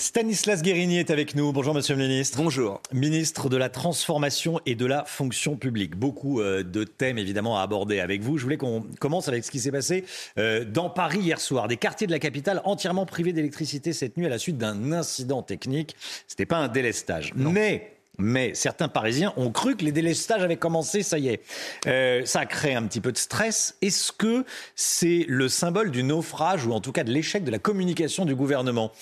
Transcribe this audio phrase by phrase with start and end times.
[0.00, 1.52] Stanislas Guérini est avec nous.
[1.52, 2.38] Bonjour Monsieur le Ministre.
[2.38, 2.80] Bonjour.
[2.90, 5.94] Ministre de la Transformation et de la Fonction publique.
[5.94, 8.38] Beaucoup euh, de thèmes évidemment à aborder avec vous.
[8.38, 10.06] Je voulais qu'on commence avec ce qui s'est passé
[10.38, 11.68] euh, dans Paris hier soir.
[11.68, 15.42] Des quartiers de la capitale entièrement privés d'électricité cette nuit à la suite d'un incident
[15.42, 15.94] technique.
[16.26, 17.34] C'était pas un délestage.
[17.36, 21.42] Mais mais certains Parisiens ont cru que les délestages avaient commencé, ça y est.
[21.86, 23.76] Euh, ça a créé un petit peu de stress.
[23.82, 24.44] Est-ce que
[24.76, 28.34] c'est le symbole du naufrage ou en tout cas de l'échec de la communication du
[28.34, 28.92] gouvernement?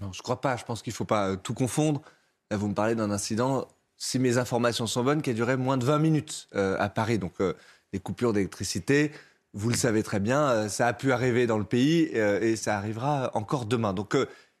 [0.00, 0.56] Non, je crois pas.
[0.56, 2.02] Je pense qu'il faut pas euh, tout confondre.
[2.50, 5.76] Là, vous me parlez d'un incident, si mes informations sont bonnes, qui a duré moins
[5.76, 7.18] de 20 minutes euh, à Paris.
[7.18, 7.54] Donc, euh,
[7.92, 9.10] les coupures d'électricité,
[9.54, 12.76] vous le savez très bien, euh, ça a pu arriver dans le pays et ça
[12.76, 13.94] arrivera encore demain.
[13.94, 14.16] Donc,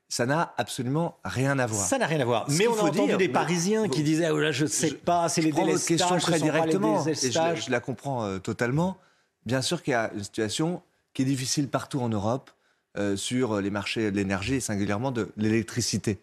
[0.08, 1.84] ça n'a absolument rien à voir.
[1.86, 2.46] Ça n'a rien à voir.
[2.50, 4.88] Ce Mais on a faut entendu dire, des Parisiens qui disaient oh là, je sais
[4.90, 7.30] je- pas, c'est les votre délestages, question très directement et je,
[7.66, 8.96] je la comprends totalement.
[9.44, 10.80] Bien sûr qu'il y a une situation
[11.12, 12.50] qui est difficile partout en Europe
[12.98, 16.18] euh, sur les marchés de l'énergie et singulièrement de l'électricité.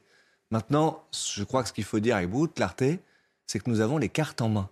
[0.52, 3.00] Maintenant, je crois que ce qu'il faut dire avec beaucoup de clarté,
[3.48, 4.70] c'est que nous avons les cartes en main.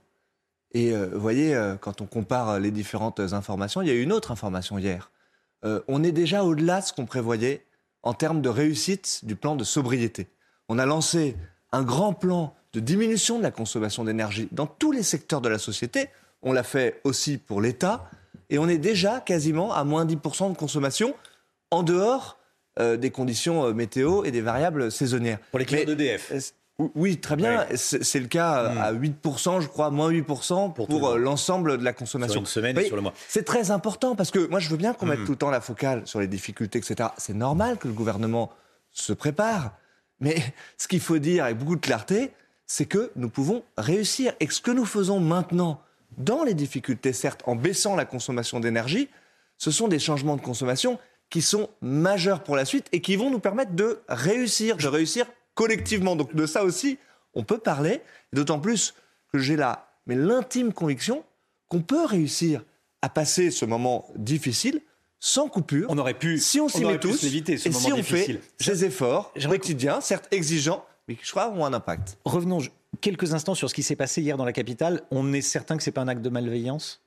[0.74, 4.02] Et euh, vous voyez, euh, quand on compare les différentes informations, il y a eu
[4.02, 5.12] une autre information hier.
[5.88, 7.68] On est déjà au-delà de ce qu'on prévoyait
[8.02, 10.28] en termes de réussite du plan de sobriété.
[10.70, 11.38] On a lancé
[11.72, 15.60] un grand plan de diminution de la consommation d'énergie dans tous les secteurs de la
[15.60, 16.10] société.
[16.42, 18.10] On l'a fait aussi pour l'État.
[18.50, 21.14] Et on est déjà quasiment à moins 10% de consommation
[21.72, 22.38] en dehors
[22.80, 25.40] euh, des conditions euh, météo et des variables saisonnières.
[25.52, 26.32] Pour les clients d'EDF.
[26.96, 27.66] Oui, très bien.
[27.76, 28.78] C'est c'est le cas euh, Mm.
[28.80, 32.40] à 8%, je crois, moins 8% Pour pour, l'ensemble de la Sur consommation.
[32.40, 33.14] une semaine Oui, et sur le mois.
[33.28, 35.26] C'est très important parce que moi, je veux bien qu'on mette Mm.
[35.26, 37.10] tout le temps la focale sur les difficultés, etc.
[37.18, 38.52] C'est normal que le gouvernement
[38.92, 39.74] se prépare.
[40.20, 40.36] Mais
[40.78, 42.32] ce qu'il faut dire avec beaucoup de clarté,
[42.66, 44.34] c'est que nous pouvons réussir.
[44.40, 45.82] Et ce que nous faisons maintenant,
[46.18, 49.10] dans les difficultés, certes, en baissant la consommation d'énergie,
[49.58, 50.98] ce sont des changements de consommation
[51.32, 55.26] qui sont majeurs pour la suite et qui vont nous permettre de réussir, de réussir
[55.56, 56.16] collectivement.
[56.16, 57.00] Donc de ça aussi,
[57.34, 58.02] on peut parler,
[58.34, 58.94] d'autant plus
[59.34, 61.24] que j'ai là, mais l'intime conviction
[61.70, 62.64] qu'on peut réussir
[63.02, 64.82] à passer ce moment difficile
[65.20, 65.88] sans coupure.
[65.90, 67.96] On aurait pu, si on s'y met tous, se l'éviter, ce et moment si on
[67.96, 68.40] difficile.
[68.60, 72.18] fait ces efforts quotidiens, certes exigeants, mais qui je crois ont un impact.
[72.26, 72.60] Revenons
[73.00, 75.04] quelques instants sur ce qui s'est passé hier dans la capitale.
[75.12, 77.02] On est certain que c'est pas un acte de malveillance?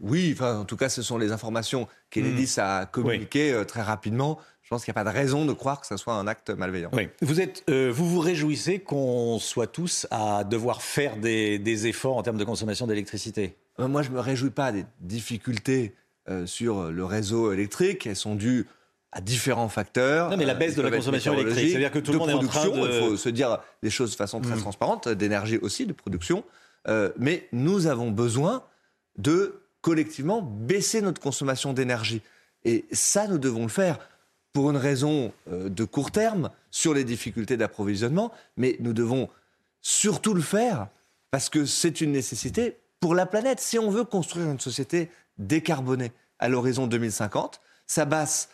[0.00, 4.38] Oui, enfin, en tout cas, ce sont les informations qu'Enedis a communiquées euh, très rapidement.
[4.62, 6.50] Je pense qu'il n'y a pas de raison de croire que ce soit un acte
[6.50, 6.90] malveillant.
[6.92, 7.08] Oui.
[7.22, 12.16] Vous, êtes, euh, vous vous réjouissez qu'on soit tous à devoir faire des, des efforts
[12.16, 13.56] en termes de consommation d'électricité?
[13.78, 15.94] Euh, Moi, je ne me réjouis pas des difficultés
[16.28, 18.06] euh, sur le réseau électrique.
[18.06, 18.66] Elles sont dues
[19.12, 20.30] à différents facteurs.
[20.30, 22.30] Non, mais la euh, baisse de la consommation électrique, c'est-à-dire que tout le de monde
[22.30, 24.60] est en train production, de- Il faut se dire les choses de façon très Mm.
[24.60, 26.42] transparente, d'énergie aussi, de production.
[26.88, 28.62] Euh, mais nous avons besoin
[29.18, 32.22] de collectivement baisser notre consommation d'énergie.
[32.64, 33.98] Et ça, nous devons le faire
[34.52, 39.28] pour une raison euh, de court terme sur les difficultés d'approvisionnement, mais nous devons
[39.82, 40.88] surtout le faire
[41.30, 43.60] parce que c'est une nécessité pour la planète.
[43.60, 48.48] Si on veut construire une société décarbonée à l'horizon 2050, ça passe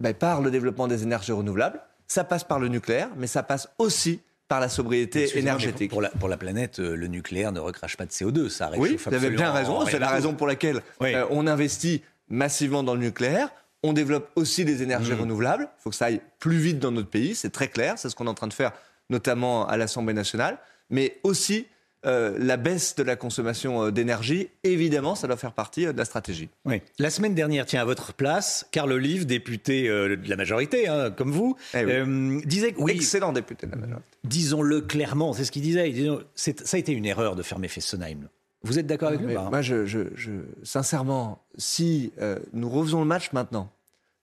[0.00, 3.68] ben, par le développement des énergies renouvelables, ça passe par le nucléaire, mais ça passe
[3.78, 5.90] aussi par la sobriété énergétique.
[5.90, 8.88] Pour la, pour la planète, euh, le nucléaire ne recrache pas de CO2, ça réchauffe
[8.88, 9.84] Oui, vous avez bien raison.
[9.86, 11.14] C'est la raison pour laquelle Oui.
[11.14, 13.50] euh, on investit massivement dans le nucléaire.
[13.82, 15.20] On développe aussi les énergies Mm.
[15.20, 15.68] renouvelables.
[15.78, 17.34] Il faut que ça aille plus vite dans notre pays.
[17.34, 17.94] C'est très clair.
[17.98, 18.72] C'est ce qu'on est en train de faire,
[19.10, 20.58] notamment à l'Assemblée nationale.
[20.90, 21.66] Mais aussi
[22.06, 24.48] euh, la baisse de la consommation euh, d'énergie.
[24.64, 26.48] Évidemment, ça doit faire partie euh, de la stratégie.
[26.64, 26.80] Oui.
[26.98, 31.10] La semaine dernière, tiens, à votre place, Carl Olive, député euh, de la majorité, hein,
[31.10, 31.92] comme vous, Eh oui.
[31.92, 34.06] euh, disait que oui, Excellent député de la majorité.
[34.24, 35.92] disons-le clairement, c'est ce qu'il disait.
[36.36, 38.28] ça a été une erreur de fermer Fessenheim.
[38.62, 40.32] Vous êtes d'accord avec lui pas moi, je, je- je-
[40.64, 42.12] sincèrement, si
[42.52, 43.70] nous refaisons le match maintenant,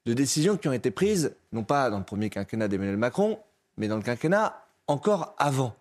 [0.05, 3.39] de décisions qui ont été prises, non pas dans le premier quinquennat d'Emmanuel Macron,
[3.77, 5.75] mais dans le quinquennat encore avant,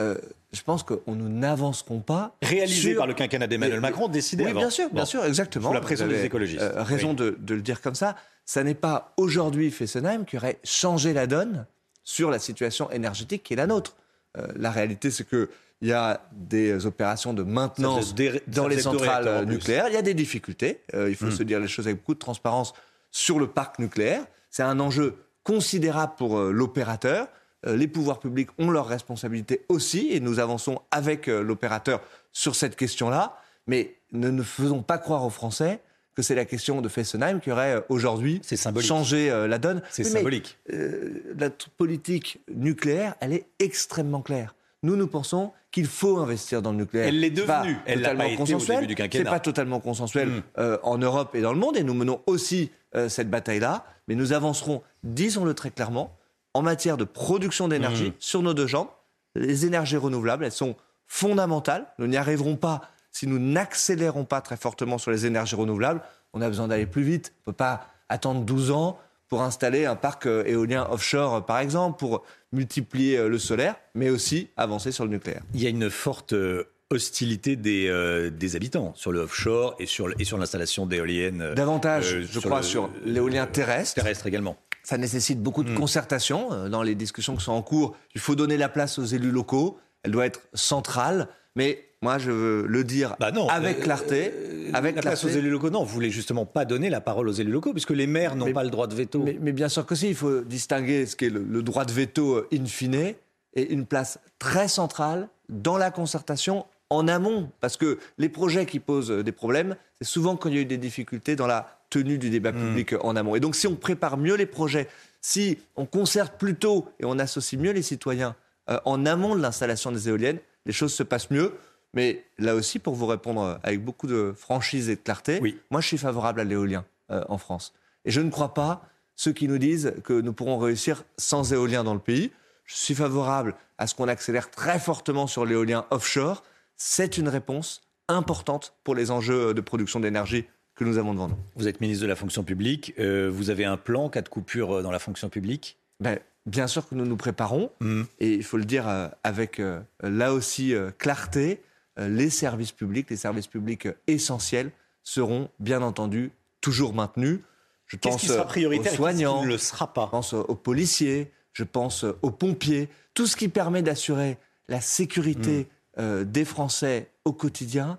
[0.00, 0.16] euh,
[0.52, 2.36] je pense que nous n'avancerons pas.
[2.42, 4.60] Réalisé sur- par le quinquennat d'Emmanuel Macron, décidé Oui, avant.
[4.60, 5.06] bien sûr, bien Bon.
[5.06, 5.68] sûr, exactement.
[5.68, 6.62] Sous la pression des écologistes.
[6.62, 7.16] euh, raison Oui.
[7.16, 8.16] de, de le dire comme ça.
[8.44, 11.66] Ça n'est pas aujourd'hui Fessenheim qui aurait changé la donne
[12.02, 13.94] sur la situation énergétique qui est la nôtre.
[14.38, 15.50] Euh, la réalité, c'est que
[15.80, 18.14] il y a des opérations de maintenance
[18.48, 19.86] dans les centrales nucléaires.
[19.88, 20.80] Il y a des difficultés.
[20.92, 21.30] Il faut Hmm.
[21.30, 22.72] se dire les choses avec beaucoup de transparence
[23.12, 24.24] sur le parc nucléaire.
[24.50, 25.14] c'est un enjeu
[25.44, 27.28] considérable pour l'opérateur.
[27.64, 32.00] Les pouvoirs publics ont leurs responsabilités aussi, et nous avançons avec l'opérateur
[32.32, 33.36] sur cette question-là.
[33.66, 35.80] Mais ne, ne faisons pas croire aux Français
[36.14, 38.40] que c'est la question de Fessenheim qui aurait aujourd'hui
[38.80, 39.82] changé la donne.
[39.90, 40.58] C'est symbolique.
[40.68, 44.54] la politique nucléaire, elle est extrêmement claire.
[44.82, 47.08] Nous, nous pensons qu'il faut investir dans le nucléaire.
[47.08, 47.76] Elle l'est devenue.
[47.86, 49.24] Elle pas au début du quinquennat.
[49.24, 50.42] C'est pas totalement consensuel hmm.
[50.58, 53.84] euh, en Europe et dans le monde, et nous menons aussi euh, cette bataille-là.
[54.06, 56.16] Mais nous avancerons, disons-le très clairement,
[56.58, 58.14] en matière de production d'énergie hmm.
[58.18, 58.88] sur nos deux jambes.
[59.36, 60.74] Les énergies renouvelables, elles sont
[61.06, 61.86] fondamentales.
[62.00, 62.80] Nous n'y arriverons pas
[63.12, 66.02] si nous n'accélérons pas très fortement sur les énergies renouvelables.
[66.32, 67.32] On a besoin d'aller plus vite.
[67.46, 71.60] On ne peut pas attendre 12 ans pour installer un parc euh, éolien offshore, par
[71.60, 75.42] exemple, pour multiplier euh, le solaire, mais aussi avancer sur le nucléaire.
[75.54, 80.08] Il y a une forte euh, hostilité des, des habitants sur le offshore et sur,
[80.18, 81.52] et sur l'installation d'éoliennes.
[81.54, 83.94] Davantage, je crois, sur l'éolien terrestre.
[83.94, 84.56] Terrestre également.
[84.88, 85.74] Ça nécessite beaucoup de hmm.
[85.74, 87.94] concertation dans les discussions qui sont en cours.
[88.14, 89.78] Il faut donner la place aux élus locaux.
[90.02, 91.28] Elle doit être centrale.
[91.56, 94.32] Mais moi, je veux le dire bah avec clarté.
[94.34, 97.28] Euh, avec la place aux élus locaux, non, vous voulez justement pas donner la parole
[97.28, 99.22] aux élus locaux, puisque les maires n'ont pas le droit de veto.
[99.22, 102.36] Mais, bien sûr que si, il faut distinguer ce qu'est le, le, droit de veto
[102.36, 107.50] euh, in fine et une place très centrale dans la concertation en amont.
[107.60, 110.64] Parce que les projets qui posent des problèmes, c'est souvent quand il y a eu
[110.64, 112.68] des difficultés dans la tenue du débat hmm.
[112.68, 113.34] public en amont.
[113.34, 114.88] Et donc, si on prépare mieux les projets,
[115.20, 118.36] si on concerte plus tôt et on associe mieux les citoyens
[118.70, 121.54] euh, en amont de l'installation des éoliennes, les choses se passent mieux.
[121.94, 125.40] Mais là aussi, pour vous répondre avec beaucoup de franchise et de clarté,
[125.70, 127.72] moi je suis favorable à l'éolien euh, en France.
[128.04, 128.86] Et je ne crois pas
[129.16, 132.30] ceux qui nous disent que nous pourrons réussir sans éolien dans le pays.
[132.64, 136.44] Je suis favorable à ce qu'on accélère très fortement sur l'éolien offshore.
[136.76, 140.46] C'est une réponse importante pour les enjeux de production d'énergie
[140.78, 141.38] que nous avons devant nous.
[141.56, 142.94] Vous êtes ministre de la fonction publique.
[142.98, 145.78] Euh, vous avez un plan, cas de coupure euh, dans la fonction publique?
[146.00, 147.70] Ben, Bien sûr que nous nous préparons.
[147.80, 148.02] Mmh.
[148.20, 148.86] Et il faut le dire
[149.22, 149.60] avec
[150.00, 151.60] là aussi clarté.
[151.98, 154.70] Euh, les services publics, les services publics essentiels
[155.02, 156.30] seront bien entendu
[156.60, 157.40] toujours maintenus.
[157.86, 160.04] Je pense qui sera prioritaire aux soignants, ne le sera pas?
[160.06, 164.36] Je pense aux policiers, je pense aux pompiers, tout ce qui permet d'assurer
[164.68, 166.00] la sécurité mm.
[166.00, 167.98] euh, des Français au quotidien.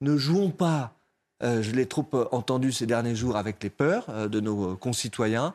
[0.00, 0.97] Ne jouons pas, euh,
[1.40, 5.54] je l'ai trop entendu ces derniers jours avec les peurs de nos concitoyens.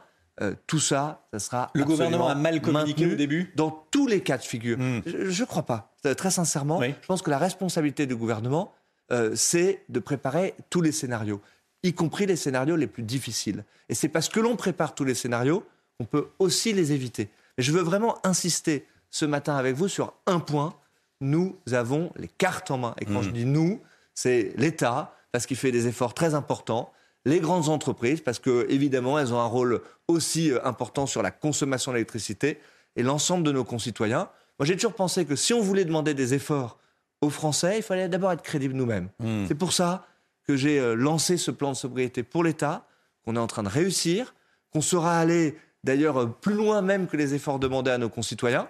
[0.68, 1.72] tout ça, ça sera.
[1.74, 3.52] Le gouvernement a mal communiqué au début?
[3.56, 4.78] Dans tous les cas de figure.
[4.78, 5.02] Mm.
[5.06, 5.94] Je ne crois pas.
[6.06, 8.74] Euh, très sincèrement, je pense que la responsabilité du gouvernement,
[9.12, 11.42] euh, c'est de préparer tous les scénarios,
[11.84, 13.64] y compris les scénarios les plus difficiles.
[13.90, 15.64] Et c'est parce que l'on prépare tous les scénarios
[15.98, 17.30] qu'on peut aussi les éviter.
[17.58, 20.74] Et je veux vraiment insister ce matin avec vous sur un point.
[21.22, 22.96] Nous avons les cartes en main.
[23.00, 23.24] Et quand mmh.
[23.24, 23.80] je dis nous,
[24.14, 26.94] c'est l'État, parce qu'il fait des efforts très importants,
[27.26, 31.32] les grandes entreprises, parce que évidemment, elles ont un rôle aussi euh, important sur la
[31.32, 32.60] consommation d'électricité,
[32.96, 34.30] et l'ensemble de nos concitoyens.
[34.60, 36.78] Moi, j'ai toujours pensé que si on voulait demander des efforts
[37.22, 39.10] aux Français, il fallait d'abord être crédible nous-mêmes.
[39.20, 39.46] Hmm.
[39.48, 40.06] C'est pour ça
[40.46, 42.86] que j'ai euh, lancé ce plan de sobriété pour l'État,
[43.24, 44.36] qu'on est en train de réussir,
[44.72, 48.68] qu'on sera allé d'ailleurs euh, plus loin même que les efforts demandés à nos concitoyens.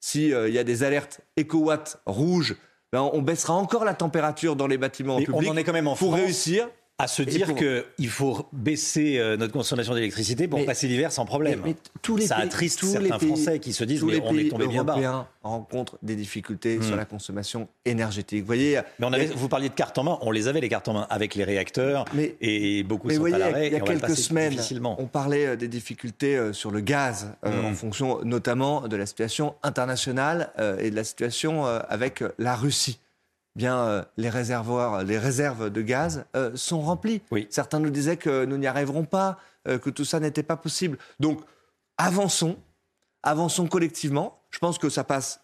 [0.00, 2.56] S'il euh, y a des alertes éco-watts rouges,
[2.94, 5.88] ben, on baissera encore la température dans les bâtiments publics on en est quand même
[5.88, 6.68] en pour réussir
[6.98, 11.60] à se dire qu'il faut baisser euh, notre consommation d'électricité pour passer l'hiver sans problème.
[11.64, 14.48] Mais, tous les Ça attriste tous certains les Français qui se disent mais on est
[14.48, 15.28] tombé bien bas.
[15.42, 16.98] rencontrent des difficultés sur hmm.
[16.98, 18.40] la consommation énergétique.
[18.40, 20.68] Vous voyez, mais on avait, vous parliez de cartes en main, on les avait les
[20.68, 23.66] cartes en main avec les réacteurs mais, et beaucoup mais sont voyez, à l'arrêt.
[23.66, 24.56] Il y a quelques semaines,
[24.98, 27.64] on parlait euh, des difficultés euh, sur le gaz hmm.
[27.64, 33.00] en fonction notamment de la situation internationale et de la situation avec la Russie
[33.56, 37.22] bien euh, les réservoirs, les réserves de gaz euh, sont remplies.
[37.50, 40.98] Certains nous disaient que nous n'y arriverons pas, euh, que tout ça n'était pas possible.
[41.20, 41.40] Donc
[41.98, 42.56] avançons,
[43.22, 44.40] avançons collectivement.
[44.50, 45.40] Je pense que ça passe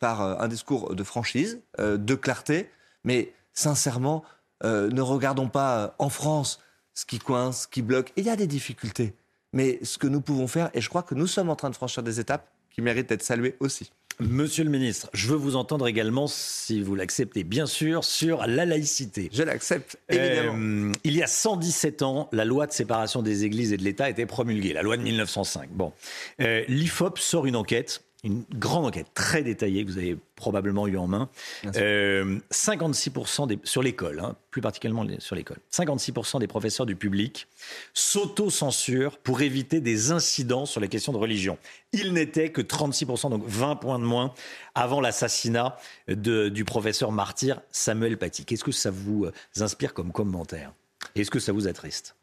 [0.00, 2.70] par un discours de franchise, de clarté,
[3.04, 4.24] mais sincèrement,
[4.64, 6.60] ne regardons pas en France
[6.94, 8.14] ce qui coince, ce qui bloque.
[8.16, 9.14] il y a des difficultés.
[9.52, 11.74] Mais ce que nous pouvons faire, et je crois que nous sommes en train de
[11.74, 13.92] franchir des étapes qui méritent d'être saluées aussi.
[14.18, 18.64] Monsieur le ministre, je veux vous entendre également, si vous l'acceptez bien sûr, sur la
[18.64, 19.28] laïcité.
[19.30, 20.54] Je l'accepte, évidemment.
[20.56, 24.08] Euh, il y a 117 ans, la loi de séparation des églises et de l'État
[24.08, 25.68] était promulguée, la loi de 1905.
[25.70, 25.92] Bon,
[26.40, 30.96] euh, l'IFOP sort une enquête une grande enquête très détaillée que vous avez probablement eu
[30.96, 31.28] en main.
[31.64, 37.46] 56% euh, des, sur l'école, hein, plus particulièrement sur l'école, 56% des professeurs du public
[37.94, 41.56] s'auto-censurent pour éviter des incidents sur les questions de religion.
[41.92, 44.34] Il n'était que 36%, donc 20 points de moins,
[44.74, 45.76] avant l'assassinat
[46.08, 48.44] du professeur martyr Samuel Paty.
[48.44, 49.26] Qu'est-ce que ça vous
[49.58, 50.72] inspire comme commentaire?
[51.14, 52.16] Est-ce que ça vous attriste?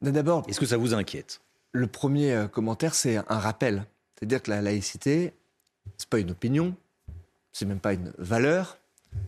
[0.00, 1.40] D'abord, est-ce que ça vous inquiète?
[1.72, 3.84] Le premier euh, commentaire, c'est un rappel.
[4.18, 5.32] C'est-à-dire que la laïcité,
[5.96, 6.74] c'est pas une opinion,
[7.52, 8.78] c'est même pas une valeur,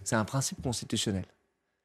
[0.05, 1.25] c'est un principe constitutionnel.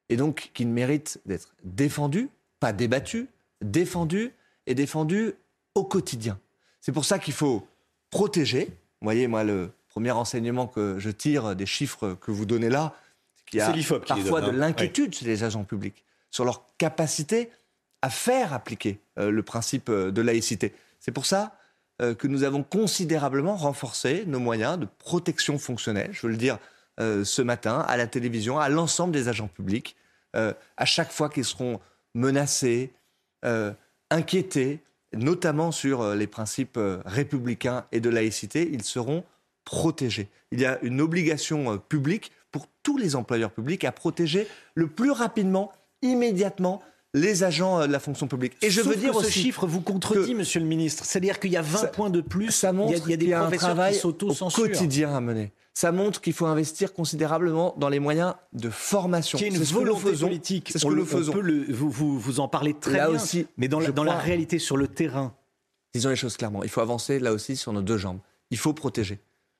[0.09, 2.29] Et donc, qui mérite d'être défendu,
[2.59, 3.27] pas débattu,
[3.61, 4.31] défendu
[4.67, 5.33] et défendu
[5.73, 6.39] au quotidien.
[6.81, 7.67] C'est pour ça qu'il faut
[8.11, 8.65] protéger.
[9.01, 12.95] Vous voyez, moi, le premier enseignement que je tire des chiffres que vous donnez là,
[13.35, 14.53] c'est qu'il y a parfois de hein.
[14.53, 17.49] l'inquiétude chez les agents publics sur leur capacité
[18.01, 20.75] à faire appliquer euh, le principe euh, de laïcité.
[20.99, 21.57] C'est pour ça
[21.99, 26.59] que nous avons considérablement renforcé nos moyens de protection fonctionnelle, je veux le dire
[26.99, 29.95] ce matin, à la télévision, à l'ensemble des agents publics,
[30.33, 31.79] à chaque fois qu'ils seront
[32.13, 32.93] menacés,
[34.09, 34.81] inquiétés,
[35.13, 39.23] notamment sur les principes républicains et de laïcité, ils seront
[39.63, 40.29] protégés.
[40.51, 45.11] Il y a une obligation publique pour tous les employeurs publics à protéger le plus
[45.11, 45.71] rapidement,
[46.01, 46.81] immédiatement,
[47.15, 48.53] les agents euh, de la fonction publique.
[48.61, 51.05] Et je veux dire que ce chiffre vous contredit, Monsieur le Ministre.
[51.05, 52.51] C'est-à-dire qu'il y a 20 points de plus.
[52.51, 54.01] Ça montre il y a, des professeurs un travail
[54.53, 55.51] quotidien à mener.
[55.73, 59.37] Ça montre qu'il faut investir considérablement dans les moyens de formation.
[59.37, 60.69] C'est une volonté politique.
[60.71, 61.33] C'est ce que nous faisons.
[61.33, 63.15] vous, vous, vous, en parlez très là bien.
[63.15, 65.33] Aussi, mais dans, la, dans la réalité, sur le terrain.
[65.93, 66.63] Disons les choses clairement.
[66.63, 68.19] Il faut avancer là aussi sur nos deux jambes.
[68.51, 69.19] Il faut protéger.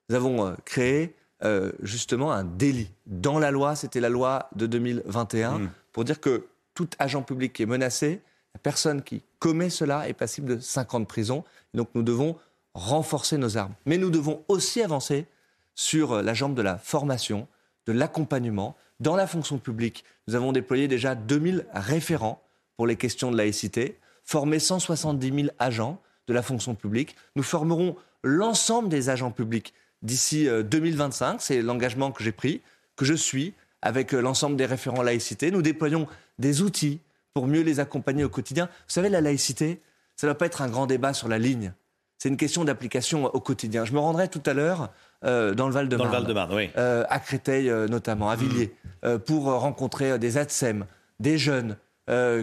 [0.09, 2.91] Nous avons euh, créé euh, justement un délit.
[3.05, 5.69] Dans la loi, c'était la loi de 2021, mmh.
[5.91, 8.21] pour dire que tout agent public qui est menacé,
[8.53, 11.43] la personne qui commet cela est passible de 5 ans de prison.
[11.73, 12.37] Donc nous devons
[12.73, 13.73] renforcer nos armes.
[13.85, 15.25] Mais nous devons aussi avancer
[15.73, 17.47] sur la jambe de la formation,
[17.87, 18.75] de l'accompagnement.
[18.99, 22.41] Dans la fonction publique, nous avons déployé déjà 2000 référents
[22.77, 27.15] pour les questions de laïcité, formé 170 000 agents de la fonction publique.
[27.35, 31.33] Nous formerons l'ensemble des agents publics d'ici 2025.
[31.33, 32.61] Euh, C'est l'engagement que j'ai pris,
[32.95, 35.51] que je suis avec euh, l'ensemble des référents laïcité.
[35.51, 36.07] Nous déployons
[36.39, 37.01] des outils
[37.33, 38.65] pour mieux les accompagner au quotidien.
[38.65, 39.81] Vous savez, la laïcité,
[40.15, 41.73] ça ne doit pas être un grand débat sur la ligne.
[42.17, 43.85] C'est une question d'application au quotidien.
[43.85, 44.89] Je me rendrai tout à l'heure
[45.25, 46.69] euh, dans le Val-de-Marne, Val de oui.
[46.77, 48.73] euh, à Créteil euh, notamment, à Villiers,
[49.03, 49.17] mm.
[49.19, 50.85] pour rencontrer des ADSEM,
[51.19, 51.77] des jeunes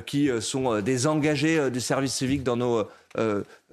[0.07, 2.89] qui sont des engagés du service civique dans nos,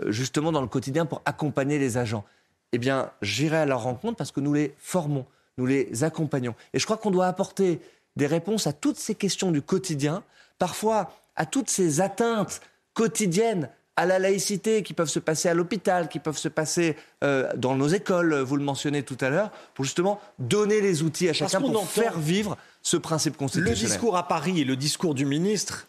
[0.06, 2.26] justement dans le quotidien pour accompagner les agents.
[2.74, 5.26] Eh bien, j'irai à leur rencontre parce que nous les formons,
[5.58, 6.54] nous les accompagnons.
[6.74, 7.82] Et je crois qu'on doit apporter
[8.20, 10.22] des réponses à toutes ces questions du quotidien,
[10.60, 12.62] parfois à toutes ces atteintes
[12.94, 17.50] quotidiennes à la laïcité qui peuvent se passer à l'hôpital, qui peuvent se passer euh,
[17.58, 21.34] dans nos écoles, vous le mentionnez tout à l'heure, pour justement donner les outils à
[21.34, 23.82] chacun pour faire vivre ce principe constitutionnel.
[23.82, 25.88] Le discours à Paris et le discours du ministre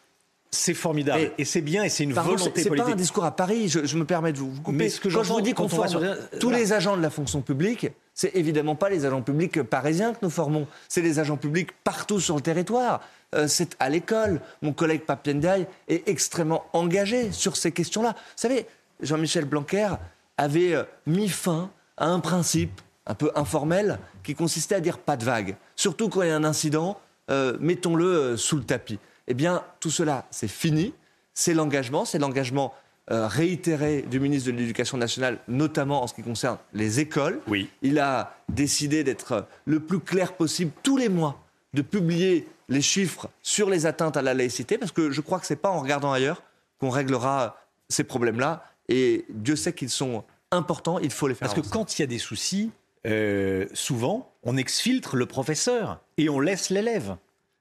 [0.53, 2.63] c'est formidable et, c'est bien et c'est une volonté politique.
[2.65, 3.69] C'est pas un discours à Paris.
[3.69, 4.77] Je, me permets de vous, couper.
[4.77, 7.41] Mais ce que quand je vous dis qu'on forme tous les agents de la fonction
[7.41, 10.67] publique, c'est évidemment pas les agents publics parisiens que nous formons.
[10.89, 13.01] C'est les agents publics partout sur le territoire.
[13.35, 14.41] Euh, c'est à l'école.
[14.63, 18.11] Mon collègue Papiendaï est extrêmement engagé sur ces questions-là.
[18.11, 18.67] Vous savez,
[19.01, 19.89] Jean-Michel Blanquer
[20.37, 25.17] avait euh, mis fin à un principe un peu informel qui consistait à dire pas
[25.17, 25.57] de vague.
[25.77, 27.01] Surtout quand il y a un incident,
[27.31, 28.99] euh, mettons-le sous le tapis.
[29.29, 30.93] Eh bien, tout cela, c'est fini.
[31.33, 32.75] C'est l'engagement, c'est l'engagement
[33.11, 37.41] euh, réitéré du ministre de l'Éducation nationale, notamment en ce qui concerne les écoles.
[37.49, 37.69] Oui.
[37.83, 41.43] Il a décidé d'être le plus clair possible tous les mois,
[41.75, 45.47] de publier les chiffres sur les atteintes à la laïcité, parce que je crois que
[45.47, 46.43] ce n'est pas en regardant ailleurs
[46.79, 47.57] qu'on réglera
[47.89, 48.65] ces problèmes-là.
[48.89, 51.49] Et Dieu sait qu'ils sont importants, il faut les faire.
[51.49, 52.71] Parce que quand il y a des soucis,
[53.07, 57.17] euh, souvent, on exfiltre le professeur et on laisse l'élève.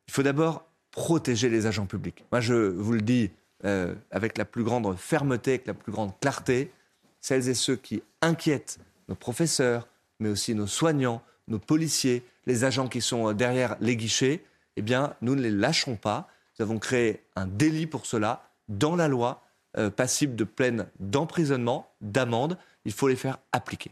[0.07, 2.25] Il faut d'abord protéger les agents publics.
[2.31, 3.31] Moi, je vous le dis
[3.65, 6.71] euh, avec la plus grande fermeté, avec la plus grande clarté,
[7.19, 9.87] celles et ceux qui inquiètent nos professeurs,
[10.19, 14.43] mais aussi nos soignants, nos policiers, les agents qui sont derrière les guichets,
[14.75, 16.29] eh bien, nous ne les lâcherons pas.
[16.57, 19.43] Nous avons créé un délit pour cela dans la loi,
[19.77, 22.57] euh, passible de peine d'emprisonnement, d'amende.
[22.85, 23.91] Il faut les faire appliquer.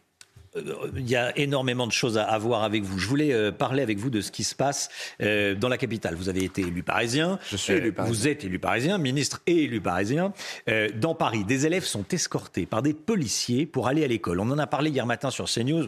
[0.58, 3.00] Euh, il y a énormément de choses à, voir avec vous.
[3.00, 4.90] Je voulais euh, parler avec vous de ce qui se passe
[5.22, 6.16] euh, dans la capitale.
[6.16, 7.40] Vous avez été élu parisien.
[7.50, 8.14] Je suis élu parisien.
[8.14, 10.34] Vous êtes élu parisien, ministre et élu parisien.
[10.96, 14.40] dans Paris, des élèves sont escortés par des policiers pour aller à l'école.
[14.40, 15.88] On en a parlé hier matin sur CNews.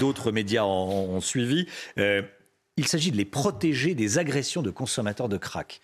[0.00, 1.66] D'autres médias ont, suivi.
[1.96, 5.80] il s'agit de les protéger des agressions de consommateurs de crack.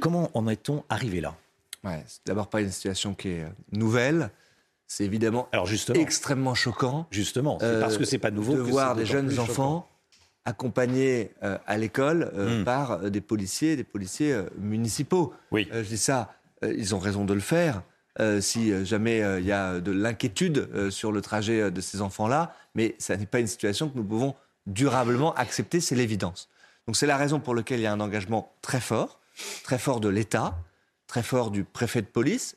[0.00, 1.36] comment en est-on arrivé là?
[1.84, 4.30] Ouais, C'est d'abord pas une situation qui est nouvelle.
[4.94, 7.06] C'est évidemment Alors extrêmement choquant.
[7.10, 8.56] Justement, parce que c'est pas nouveau.
[8.56, 9.88] De voir des jeunes enfants
[10.44, 12.64] accompagnés euh, à l'école euh, hmm.
[12.64, 15.32] par euh, des policiers, des policiers municipaux.
[15.50, 15.66] Oui.
[15.72, 17.82] je dis ça, ils ont raison de le faire.
[18.40, 23.16] si jamais il y a de l'inquiétude sur le trajet de ces enfants-là, mais ça
[23.16, 24.34] n'est pas une situation que nous pouvons
[24.66, 26.50] durablement accepter, c'est l'évidence.
[26.86, 29.20] Donc c'est la raison pour laquelle il y a un engagement très fort,
[29.64, 30.54] très fort de l'État,
[31.06, 32.56] très fort du préfet de police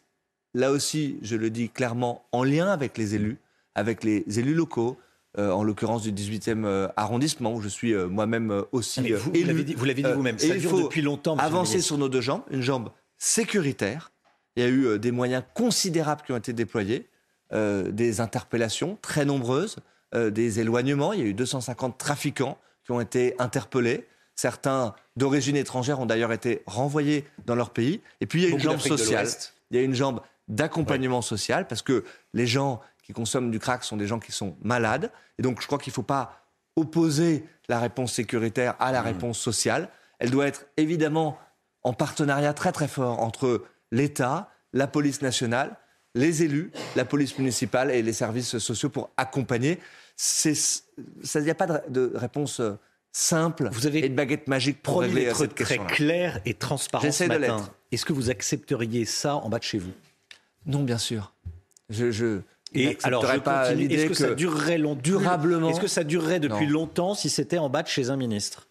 [0.56, 3.38] là aussi, je le dis clairement, en lien avec les élus,
[3.76, 4.98] avec les élus locaux,
[5.38, 9.32] euh, en l'occurrence du 18e euh, arrondissement, où je suis euh, moi-même aussi Mais vous,
[9.34, 9.48] élu.
[9.48, 11.36] l'avez dit, vous l'avez dit vous-même, ça il dure faut depuis longtemps.
[11.38, 14.12] avancer sur nos deux jambes, une jambe sécuritaire.
[14.56, 17.10] Il y a eu des moyens considérables qui ont été déployés,
[17.52, 19.76] des interpellations très nombreuses,
[20.16, 21.12] des éloignements.
[21.12, 24.08] Il y a eu 250 trafiquants qui ont été interpellés.
[24.36, 28.00] Certains d'origine étrangère ont d'ailleurs été renvoyés dans leur pays.
[28.22, 29.28] Et puis il y a une Beaucoup jambe sociale.
[29.72, 33.84] Il y a une jambe d'accompagnement social parce que les gens qui consomment du crack
[33.84, 35.12] sont des gens qui sont malades.
[35.38, 36.42] Et donc je crois qu'il ne faut pas
[36.76, 39.06] opposer la réponse sécuritaire à la Mmh.
[39.06, 39.90] réponse sociale.
[40.20, 41.38] Elle doit être évidemment
[41.84, 45.78] en partenariat très très fort entre l'État, la police nationale,
[46.16, 49.80] les élus, la police municipale et les services sociaux pour accompagner.
[50.46, 52.74] Il n'y a pas de, de réponse euh,
[53.12, 55.86] simple Vous avez et de baguette magique pour régler euh, cette très question.
[55.86, 57.70] clair et transparent ce matin.
[57.92, 59.92] Est-ce que vous accepteriez ça en bas de chez vous?
[60.66, 61.34] Non, bien sûr.
[61.90, 62.40] Je, je
[62.74, 66.40] Et alors, je pas Est-ce que, que, ça durerait long- durablement- Est-ce que ça durerait
[66.40, 66.74] depuis Non.
[66.74, 68.68] longtemps si c'était en bas de chez un ministre?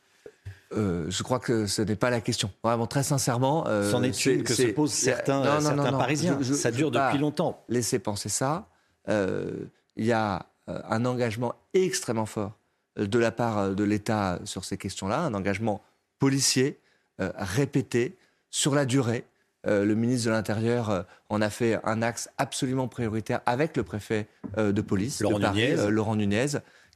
[0.73, 2.51] Euh, je crois que ce n'est pas la question.
[2.65, 3.65] Vraiment, très sincèrement.
[3.69, 5.93] euh, C'en est c'est- une que se posent certains, non, non, certains.
[5.99, 6.37] Parisiens.
[6.41, 7.63] Je- je- ça dure depuis longtemps.
[7.69, 8.67] Laisser penser ça.
[9.09, 9.53] Euh,
[9.97, 12.59] Il y a euh, un engagement extrêmement fort
[12.97, 15.81] de la part de l'État sur ces questions-là, un engagement
[16.19, 16.81] policier
[17.19, 18.17] répété
[18.51, 19.25] sur la durée.
[19.67, 23.83] Euh, le ministre de l'Intérieur euh, en a fait un axe absolument prioritaire avec le
[23.83, 24.27] préfet
[24.59, 25.91] euh, de police Laurent de Paris, Nunez.
[25.91, 26.47] Laurent Nunez,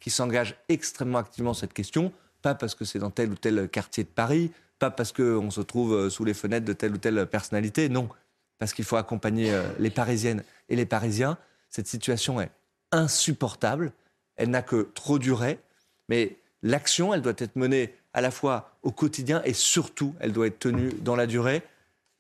[0.00, 3.68] qui s'engage extrêmement activement sur cette question, pas parce que c'est dans tel ou tel
[3.68, 7.26] quartier de Paris, pas parce qu'on se trouve sous les fenêtres de telle ou telle
[7.26, 8.08] personnalité, non,
[8.58, 11.36] parce qu'il faut accompagner les Parisiennes et les Parisiens.
[11.68, 12.50] Cette situation est
[12.92, 13.92] insupportable,
[14.36, 15.58] elle n'a que trop duré,
[16.08, 20.46] mais l'action, elle doit être menée à la fois au quotidien et surtout, elle doit
[20.46, 21.62] être tenue dans la durée,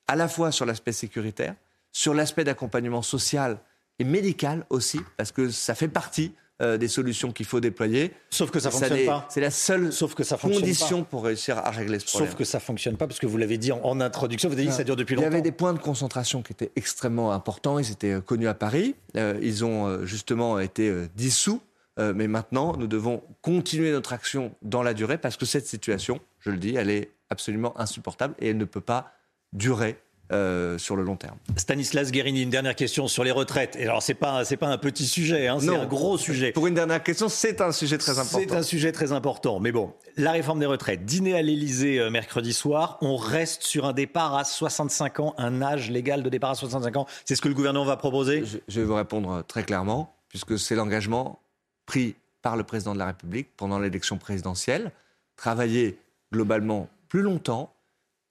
[0.08, 1.54] à la fois sur l'aspect sécuritaire,
[1.92, 3.58] sur l'aspect d'accompagnement social
[3.98, 8.12] et médical aussi, parce que ça fait partie euh, des solutions qu'il faut déployer.
[8.30, 9.26] Sauf que ça Ça fonctionne pas.
[9.30, 12.30] C'est la seule Sauf que ça fonctionne condition pour réussir à régler ce problème.
[12.30, 14.48] Sauf que ça fonctionne pas parce que vous l'avez dit en, en introduction.
[14.48, 15.32] Vous avez dit que ça dure depuis Il y longtemps.
[15.34, 17.78] avait des points de concentration qui étaient extrêmement importants.
[17.78, 18.96] Ils étaient euh, connus à Paris.
[19.16, 21.60] Euh, ils ont euh, justement été dissous.
[22.00, 26.50] Mais maintenant, nous devons continuer notre action dans la durée parce que cette situation, je
[26.50, 29.12] le dis, elle est absolument insupportable et elle ne peut pas
[29.52, 29.96] durer
[30.30, 31.36] euh, sur le long terme.
[31.56, 33.76] Stanislas Guérini, une dernière question sur les retraites.
[33.76, 36.52] Et alors, c'est pas, c'est pas un petit sujet, hein, c'est un gros sujet.
[36.52, 38.38] Pour une dernière question, c'est un sujet très important.
[38.38, 39.58] C'est un sujet très important.
[39.58, 41.04] Mais bon, la réforme des retraites.
[41.06, 42.98] Dîner à l'Elysée euh, mercredi soir.
[43.00, 46.96] On reste sur un départ à 65 ans, un âge légal de départ à 65
[46.96, 47.06] ans.
[47.24, 50.14] C'est ce que le gouvernement va proposer Je, je vais vous répondre euh, très clairement,
[50.28, 51.40] puisque c'est l'engagement
[51.86, 54.92] pris par le président de la République pendant l'élection présidentielle.
[55.36, 55.98] Travailler
[56.32, 57.72] globalement plus longtemps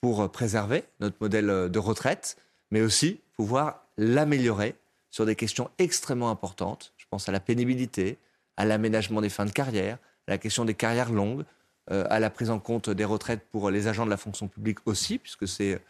[0.00, 2.36] pour euh, préserver notre modèle euh, de retraite,
[2.70, 4.74] mais aussi pouvoir l'améliorer
[5.10, 6.92] sur des questions extrêmement importantes.
[6.96, 8.18] Je pense à la pénibilité,
[8.56, 11.44] à l'aménagement des fins de carrière, à la question des carrières longues,
[11.90, 14.78] euh, à la prise en compte des retraites pour les agents de la fonction publique
[14.86, 15.80] aussi, puisque c'est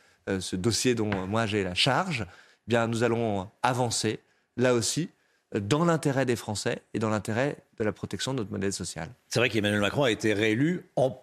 [0.40, 2.26] ce dossier dont moi j'ai la charge.
[2.28, 4.20] Eh bien, nous allons avancer
[4.58, 5.08] là aussi
[5.58, 9.08] dans l'intérêt des Français et dans l'intérêt de la protection de notre modèle social.
[9.28, 11.18] C'est vrai qu'Emmanuel Macron a été réélu en-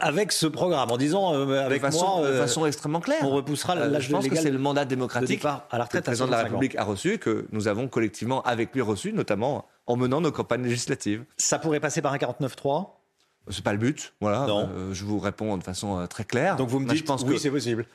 [0.00, 3.22] avec ce programme, en disant euh, avec de façon, moi, de euh, façon extrêmement claire.
[3.22, 5.94] on repoussera Euh, l'âge je pense que c'est le mandat démocratique à la que retraite
[5.94, 6.58] le à président de la 65 ans.
[6.58, 10.64] République a reçu, que nous avons collectivement avec lui reçu, notamment en menant nos campagnes
[10.64, 11.24] législatives.
[11.36, 12.88] Ça pourrait passer par un 49-3
[13.50, 14.46] C'est pas le but, voilà.
[14.46, 14.68] Non.
[14.72, 16.56] Euh, je vous réponds de façon très claire.
[16.56, 17.86] Donc vous me dites je pense oui, que c'est possible.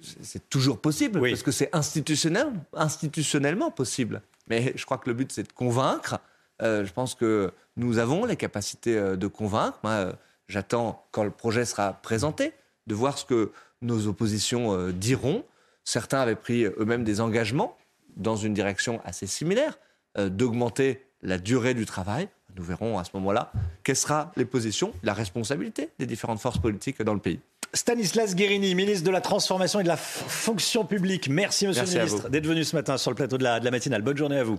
[0.00, 1.30] c'est toujours possible Oui.
[1.30, 4.22] parce que c'est institutionnel, institutionnellement possible.
[4.48, 6.18] Mais je crois que le but c'est de convaincre.
[6.60, 9.78] Je pense que nous avons les capacités de convaincre.
[9.82, 10.12] Moi,
[10.50, 12.52] j'attends quand le projet sera présenté
[12.86, 15.44] de voir ce que nos oppositions euh, diront.
[15.84, 17.76] Certains avaient pris eux-mêmes des engagements
[18.16, 19.78] dans une direction assez similaire
[20.18, 22.28] euh, d'augmenter la durée du travail.
[22.56, 23.52] Nous verrons à ce moment-là
[23.84, 27.40] quelles seront les positions, la responsabilité des différentes forces politiques dans le pays.
[27.72, 31.28] Stanislas Guérini, ministre de la Transformation et de la Fonction publique.
[31.28, 33.64] Merci, monsieur Merci le ministre, d'être venu ce matin sur le plateau de la, de
[33.64, 34.02] la matinale.
[34.02, 34.58] Bonne journée à vous.